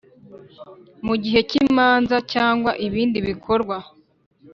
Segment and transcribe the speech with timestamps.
[1.05, 3.77] Mu gihe cy imanza cyangwa ibindi bikorwa